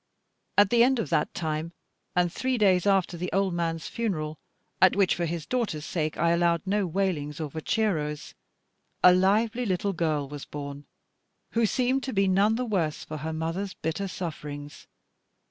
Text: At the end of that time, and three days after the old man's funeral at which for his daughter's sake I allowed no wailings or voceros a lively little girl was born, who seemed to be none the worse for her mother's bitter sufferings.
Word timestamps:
At 0.57 0.71
the 0.71 0.83
end 0.83 0.97
of 0.97 1.11
that 1.11 1.31
time, 1.35 1.73
and 2.15 2.33
three 2.33 2.57
days 2.57 2.87
after 2.87 3.17
the 3.17 3.29
old 3.31 3.53
man's 3.53 3.87
funeral 3.87 4.39
at 4.81 4.95
which 4.95 5.13
for 5.13 5.25
his 5.25 5.45
daughter's 5.45 5.85
sake 5.85 6.17
I 6.17 6.31
allowed 6.31 6.63
no 6.65 6.87
wailings 6.87 7.39
or 7.39 7.51
voceros 7.51 8.33
a 9.03 9.13
lively 9.13 9.63
little 9.63 9.93
girl 9.93 10.27
was 10.27 10.43
born, 10.43 10.85
who 11.51 11.67
seemed 11.67 12.01
to 12.05 12.13
be 12.13 12.27
none 12.27 12.55
the 12.55 12.65
worse 12.65 13.03
for 13.03 13.17
her 13.17 13.31
mother's 13.31 13.75
bitter 13.75 14.07
sufferings. 14.07 14.87